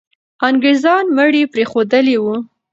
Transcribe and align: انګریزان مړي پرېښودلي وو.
انګریزان 0.47 1.05
مړي 1.17 1.41
پرېښودلي 1.53 2.15
وو. 2.19 2.35